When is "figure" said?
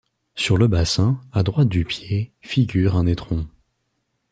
2.41-2.95